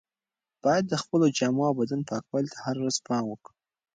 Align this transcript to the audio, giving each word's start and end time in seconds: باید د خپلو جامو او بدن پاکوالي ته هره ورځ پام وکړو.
باید 0.63 0.85
د 0.87 0.93
خپلو 1.01 1.25
جامو 1.37 1.61
او 1.69 1.73
بدن 1.79 2.01
پاکوالي 2.09 2.49
ته 2.53 2.59
هره 2.65 2.79
ورځ 2.81 2.97
پام 3.07 3.23
وکړو. 3.27 3.53